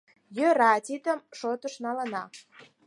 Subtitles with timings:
[0.37, 2.23] Йӧра, тидым шотыш налына.